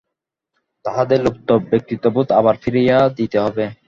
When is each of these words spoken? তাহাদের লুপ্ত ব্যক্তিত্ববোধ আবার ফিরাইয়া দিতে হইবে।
তাহাদের 0.85 1.19
লুপ্ত 1.23 1.49
ব্যক্তিত্ববোধ 1.69 2.27
আবার 2.39 2.55
ফিরাইয়া 2.61 2.97
দিতে 3.17 3.37
হইবে। 3.39 3.65